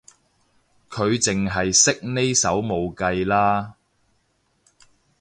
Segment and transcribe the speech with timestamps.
[0.89, 3.75] 佢淨係識呢首冇計啦